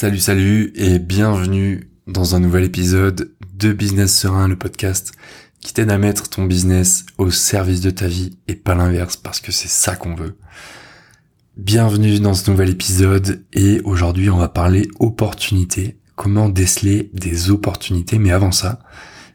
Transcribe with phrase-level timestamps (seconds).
[0.00, 5.10] Salut, salut et bienvenue dans un nouvel épisode de Business Serein, le podcast
[5.60, 9.40] qui t'aide à mettre ton business au service de ta vie et pas l'inverse parce
[9.40, 10.38] que c'est ça qu'on veut.
[11.56, 18.20] Bienvenue dans ce nouvel épisode et aujourd'hui on va parler opportunités, comment déceler des opportunités.
[18.20, 18.78] Mais avant ça,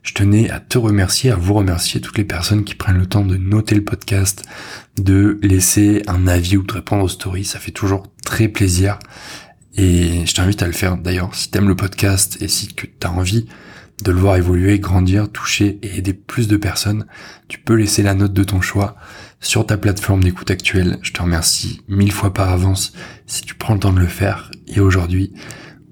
[0.01, 3.25] je tenais à te remercier, à vous remercier toutes les personnes qui prennent le temps
[3.25, 4.45] de noter le podcast,
[4.97, 8.97] de laisser un avis ou de répondre aux stories, ça fait toujours très plaisir
[9.75, 13.11] et je t'invite à le faire d'ailleurs si t'aimes le podcast et si tu as
[13.11, 13.47] envie
[14.03, 17.05] de le voir évoluer, grandir, toucher et aider plus de personnes,
[17.47, 18.95] tu peux laisser la note de ton choix
[19.39, 20.97] sur ta plateforme d'écoute actuelle.
[21.01, 22.93] Je te remercie mille fois par avance
[23.27, 24.51] si tu prends le temps de le faire.
[24.67, 25.33] Et aujourd'hui,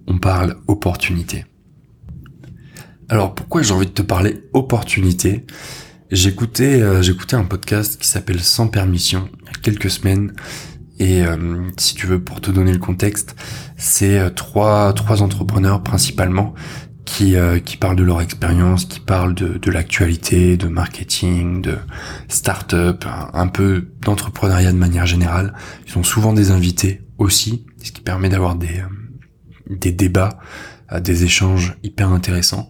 [0.07, 1.45] on parle opportunité.
[3.07, 5.45] Alors pourquoi j'ai envie de te parler opportunité?
[6.11, 10.33] J'écoutais euh, j'écoutais un podcast qui s'appelle Sans permission il y a quelques semaines
[11.01, 11.35] et euh,
[11.77, 13.35] si tu veux, pour te donner le contexte,
[13.75, 16.53] c'est euh, trois, trois entrepreneurs principalement
[17.05, 21.79] qui, euh, qui parlent de leur expérience, qui parlent de, de l'actualité, de marketing, de
[22.27, 25.55] start-up, un, peu d'entrepreneuriat de manière générale.
[25.87, 28.83] Ils ont souvent des invités aussi, ce qui permet d'avoir des,
[29.71, 30.37] des débats,
[31.01, 32.69] des échanges hyper intéressants.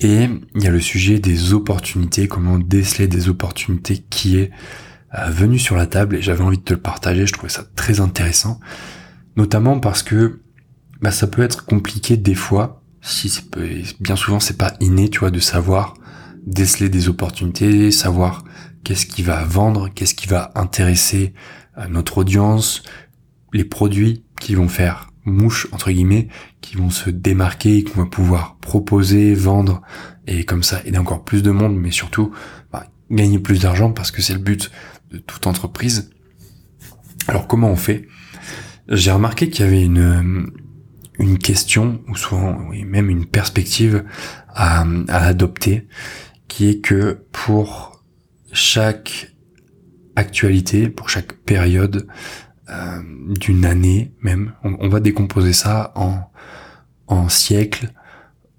[0.00, 4.56] Et il y a le sujet des opportunités, comment déceler des opportunités qui est euh,
[5.28, 7.26] venu sur la table et j'avais envie de te le partager.
[7.26, 8.60] Je trouvais ça très intéressant,
[9.36, 10.40] notamment parce que
[11.00, 12.82] bah, ça peut être compliqué des fois.
[13.00, 13.44] Si c'est
[14.00, 15.94] bien souvent c'est pas inné, tu vois, de savoir
[16.46, 18.44] déceler des opportunités, savoir
[18.84, 21.34] qu'est-ce qui va vendre, qu'est-ce qui va intéresser
[21.78, 22.82] euh, notre audience,
[23.52, 26.28] les produits qui vont faire mouche entre guillemets,
[26.60, 29.82] qui vont se démarquer, qu'on va pouvoir proposer, vendre
[30.26, 32.32] et comme ça aider encore plus de monde, mais surtout
[32.72, 34.70] bah, gagner plus d'argent parce que c'est le but
[35.12, 36.10] de toute entreprise.
[37.28, 38.08] Alors comment on fait?
[38.88, 40.50] J'ai remarqué qu'il y avait une
[41.18, 44.04] une question ou souvent oui, même une perspective
[44.48, 45.86] à, adopter
[46.48, 48.02] qui est que pour
[48.52, 49.32] chaque
[50.16, 52.08] actualité, pour chaque période
[52.70, 53.02] euh,
[53.38, 56.30] d'une année même, on, on, va décomposer ça en
[57.06, 57.92] en siècles,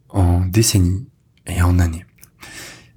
[0.10, 1.08] en décennies
[1.48, 2.06] et en années.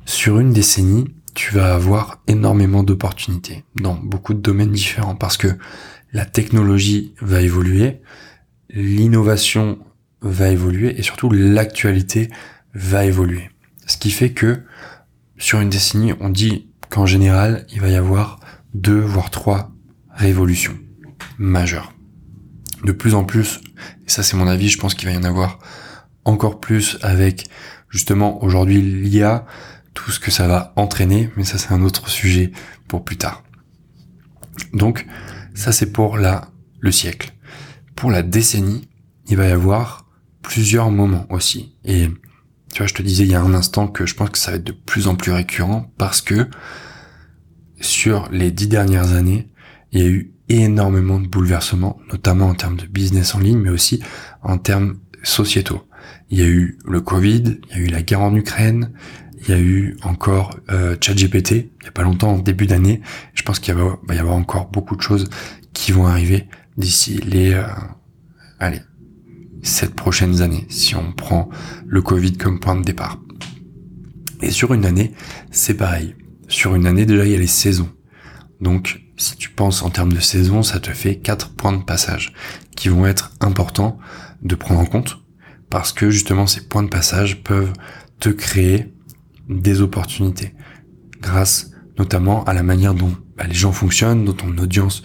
[0.04, 1.06] Sur une décennie,
[1.36, 5.48] tu vas avoir énormément d'opportunités dans beaucoup de domaines différents parce que
[6.12, 8.00] la technologie va évoluer,
[8.70, 9.78] l'innovation
[10.22, 12.30] va évoluer et surtout l'actualité
[12.72, 13.50] va évoluer.
[13.86, 14.62] Ce qui fait que
[15.36, 18.40] sur une décennie, on dit qu'en général, il va y avoir
[18.72, 19.72] deux voire trois
[20.08, 20.78] révolutions
[21.36, 21.92] majeures.
[22.82, 23.60] De plus en plus,
[24.06, 25.58] et ça c'est mon avis, je pense qu'il va y en avoir
[26.24, 27.44] encore plus avec
[27.90, 29.44] justement aujourd'hui l'IA,
[29.96, 32.52] tout ce que ça va entraîner, mais ça c'est un autre sujet
[32.86, 33.42] pour plus tard.
[34.72, 35.06] Donc
[35.54, 37.32] ça c'est pour la le siècle.
[37.96, 38.88] Pour la décennie,
[39.28, 40.06] il va y avoir
[40.42, 41.74] plusieurs moments aussi.
[41.84, 42.08] Et
[42.72, 44.50] tu vois, je te disais il y a un instant que je pense que ça
[44.50, 46.48] va être de plus en plus récurrent parce que
[47.80, 49.48] sur les dix dernières années,
[49.92, 53.70] il y a eu énormément de bouleversements, notamment en termes de business en ligne, mais
[53.70, 54.02] aussi
[54.42, 55.82] en termes sociétaux.
[56.30, 58.92] Il y a eu le Covid, il y a eu la guerre en Ukraine,
[59.46, 63.00] il y a eu encore euh, ChatGPT il y a pas longtemps, début d'année.
[63.34, 65.28] Je pense qu'il va, y avoir encore beaucoup de choses
[65.72, 67.64] qui vont arriver d'ici les euh,
[68.58, 68.80] allez
[69.62, 71.48] sept prochaines années, si on prend
[71.86, 73.18] le Covid comme point de départ.
[74.42, 75.12] Et sur une année,
[75.50, 76.14] c'est pareil.
[76.48, 77.90] Sur une année, déjà, il y a les saisons.
[78.60, 82.32] Donc, si tu penses en termes de saison, ça te fait quatre points de passage
[82.76, 83.98] qui vont être importants
[84.42, 85.18] de prendre en compte
[85.70, 87.72] parce que justement ces points de passage peuvent
[88.20, 88.92] te créer
[89.48, 90.54] des opportunités
[91.20, 95.02] grâce notamment à la manière dont bah, les gens fonctionnent, dont ton audience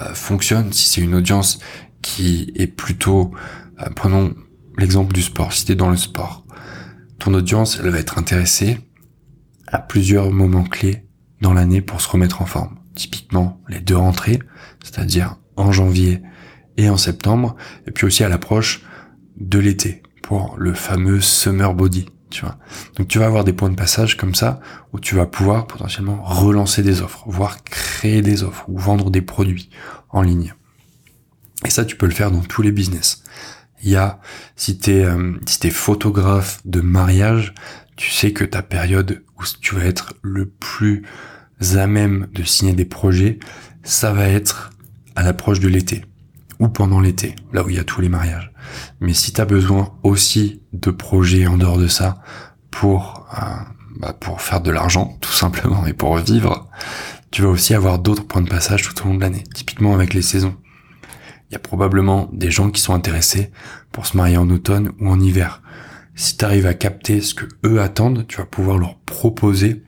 [0.00, 0.72] euh, fonctionne.
[0.72, 1.58] Si c'est une audience
[2.02, 3.32] qui est plutôt,
[3.80, 4.34] euh, prenons
[4.78, 6.46] l'exemple du sport, si tu es dans le sport,
[7.18, 8.78] ton audience, elle va être intéressée
[9.66, 11.06] à plusieurs moments clés
[11.40, 12.78] dans l'année pour se remettre en forme.
[12.94, 14.40] Typiquement, les deux rentrées,
[14.82, 16.22] c'est-à-dire en janvier
[16.76, 17.56] et en septembre,
[17.86, 18.82] et puis aussi à l'approche
[19.36, 22.44] de l'été pour le fameux summer body tu.
[22.96, 24.60] Donc tu vas avoir des points de passage comme ça
[24.92, 29.22] où tu vas pouvoir potentiellement relancer des offres, voire créer des offres ou vendre des
[29.22, 29.70] produits
[30.08, 30.54] en ligne.
[31.64, 33.22] Et ça, tu peux le faire dans tous les business.
[33.82, 34.20] Il y a,
[34.56, 37.54] si t'es euh, si t'es photographe de mariage,
[37.96, 41.02] tu sais que ta période où tu vas être le plus
[41.76, 43.38] à même de signer des projets,
[43.82, 44.70] ça va être
[45.14, 46.04] à l'approche de l'été
[46.60, 48.52] ou pendant l'été, là où il y a tous les mariages.
[49.00, 52.22] Mais si tu as besoin aussi de projets en dehors de ça
[52.70, 53.44] pour euh,
[53.98, 56.68] bah pour faire de l'argent tout simplement et pour vivre,
[57.30, 60.14] tu vas aussi avoir d'autres points de passage tout au long de l'année, typiquement avec
[60.14, 60.56] les saisons.
[61.48, 63.50] il y a probablement des gens qui sont intéressés
[63.90, 65.62] pour se marier en automne ou en hiver.
[66.14, 69.82] Si tu arrives à capter ce que eux attendent, tu vas pouvoir leur proposer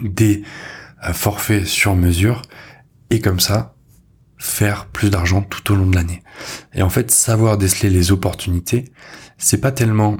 [0.00, 0.42] des
[1.06, 2.42] euh, forfaits sur mesure
[3.10, 3.74] et comme ça
[4.38, 6.22] faire plus d'argent tout au long de l'année.
[6.72, 8.92] Et en fait, savoir déceler les opportunités,
[9.36, 10.16] c'est pas tellement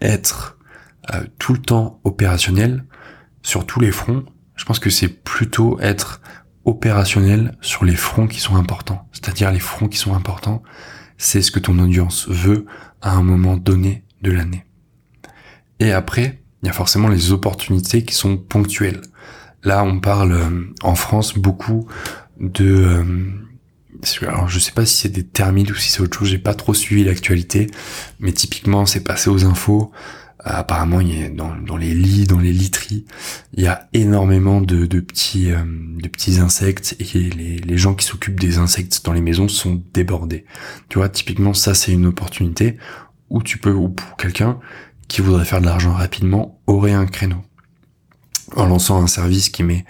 [0.00, 0.58] être
[1.12, 2.84] euh, tout le temps opérationnel
[3.42, 4.24] sur tous les fronts.
[4.56, 6.20] Je pense que c'est plutôt être
[6.64, 9.08] opérationnel sur les fronts qui sont importants.
[9.12, 10.62] C'est-à-dire les fronts qui sont importants,
[11.18, 12.66] c'est ce que ton audience veut
[13.02, 14.64] à un moment donné de l'année.
[15.78, 19.02] Et après, il y a forcément les opportunités qui sont ponctuelles.
[19.62, 21.86] Là, on parle euh, en France beaucoup
[22.40, 23.04] de euh,
[24.22, 26.54] alors je sais pas si c'est des termites ou si c'est autre chose, j'ai pas
[26.54, 27.68] trop suivi l'actualité,
[28.18, 29.92] mais typiquement c'est passé aux infos.
[30.46, 33.06] Euh, apparemment, il y a dans, dans, les lits, dans les literies,
[33.54, 38.04] il y a énormément de, de petits, de petits insectes et les, les gens qui
[38.04, 40.44] s'occupent des insectes dans les maisons sont débordés.
[40.88, 42.76] Tu vois, typiquement ça c'est une opportunité
[43.30, 44.58] où tu peux, ou pour quelqu'un
[45.08, 47.42] qui voudrait faire de l'argent rapidement, aurait un créneau.
[48.56, 49.84] En lançant un service qui met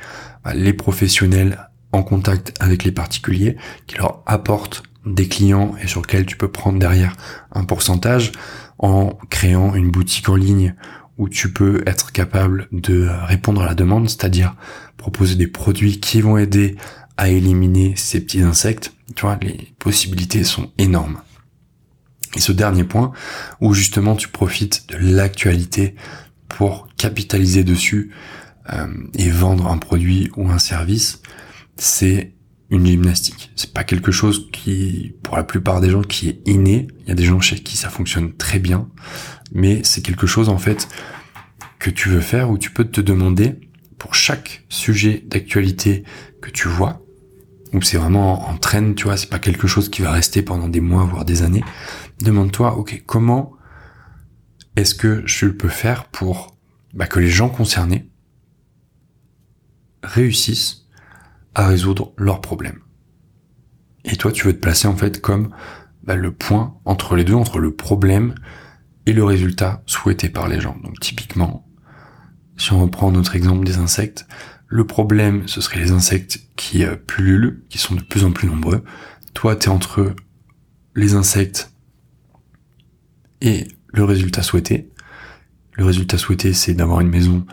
[0.44, 3.56] bah, les professionnels en contact avec les particuliers,
[3.86, 7.16] qui leur apporte des clients et sur lesquels tu peux prendre derrière
[7.52, 8.32] un pourcentage
[8.78, 10.74] en créant une boutique en ligne
[11.18, 14.56] où tu peux être capable de répondre à la demande, c'est-à-dire
[14.96, 16.76] proposer des produits qui vont aider
[17.16, 18.92] à éliminer ces petits insectes.
[19.14, 21.20] Tu vois, les possibilités sont énormes.
[22.34, 23.12] Et ce dernier point,
[23.60, 25.94] où justement tu profites de l'actualité
[26.48, 28.10] pour capitaliser dessus
[28.72, 31.20] euh, et vendre un produit ou un service,
[31.76, 32.34] c'est
[32.70, 33.52] une gymnastique.
[33.56, 36.88] C'est pas quelque chose qui, pour la plupart des gens, qui est inné.
[37.02, 38.88] Il y a des gens chez qui ça fonctionne très bien,
[39.52, 40.88] mais c'est quelque chose en fait
[41.78, 43.60] que tu veux faire où tu peux te demander
[43.98, 46.04] pour chaque sujet d'actualité
[46.40, 47.02] que tu vois,
[47.72, 50.68] où c'est vraiment en traîne, tu vois, c'est pas quelque chose qui va rester pendant
[50.68, 51.64] des mois voire des années.
[52.20, 53.52] Demande-toi, ok, comment
[54.76, 56.56] est-ce que je peux faire pour
[56.94, 58.10] bah, que les gens concernés
[60.02, 60.83] réussissent
[61.54, 62.80] à résoudre leurs problèmes.
[64.04, 65.50] Et toi, tu veux te placer en fait comme
[66.02, 68.34] bah, le point entre les deux, entre le problème
[69.06, 70.76] et le résultat souhaité par les gens.
[70.82, 71.66] Donc typiquement,
[72.56, 74.26] si on reprend notre exemple des insectes,
[74.66, 78.48] le problème, ce serait les insectes qui euh, pullulent, qui sont de plus en plus
[78.48, 78.82] nombreux.
[79.32, 80.14] Toi, tu es entre
[80.94, 81.72] les insectes
[83.40, 84.90] et le résultat souhaité.
[85.72, 87.46] Le résultat souhaité, c'est d'avoir une maison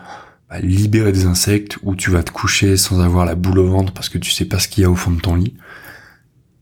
[0.60, 4.08] libérée des insectes où tu vas te coucher sans avoir la boule au ventre parce
[4.08, 5.54] que tu sais pas ce qu'il y a au fond de ton lit.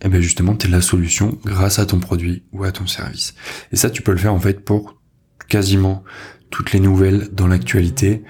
[0.02, 3.34] Et bien justement, tu es la solution grâce à ton produit ou à ton service.
[3.72, 5.00] Et ça, tu peux le faire en fait pour
[5.48, 6.04] quasiment
[6.50, 8.22] toutes les nouvelles dans l'actualité.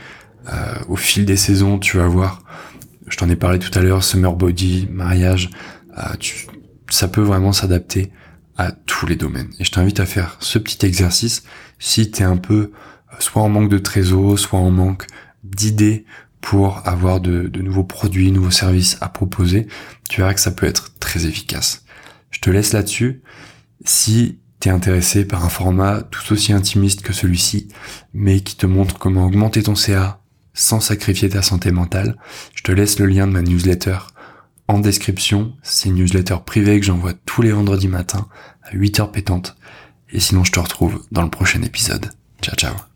[0.53, 2.43] Euh, au fil des saisons, tu vas voir,
[3.07, 5.51] je t'en ai parlé tout à l'heure, summer body, mariage,
[5.99, 6.03] euh,
[6.89, 8.11] ça peut vraiment s'adapter
[8.57, 9.51] à tous les domaines.
[9.59, 11.45] Et je t'invite à faire ce petit exercice
[11.79, 12.73] si tu es un peu
[13.13, 15.07] euh, soit en manque de trésor, soit en manque
[15.45, 16.05] d'idées
[16.41, 19.67] pour avoir de, de, nouveaux produits, nouveaux services à proposer.
[20.09, 21.85] Tu verras que ça peut être très efficace.
[22.31, 23.23] Je te laisse là-dessus.
[23.85, 27.69] Si tu es intéressé par un format tout aussi intimiste que celui-ci,
[28.15, 30.21] mais qui te montre comment augmenter ton CA
[30.53, 32.17] sans sacrifier ta santé mentale,
[32.55, 33.99] je te laisse le lien de ma newsletter
[34.69, 35.55] en description.
[35.63, 38.29] C'est une newsletter privée que j'envoie tous les vendredis matins
[38.63, 39.57] à 8h pétantes.
[40.13, 42.11] Et sinon, je te retrouve dans le prochain épisode.
[42.43, 42.90] Ciao, ciao.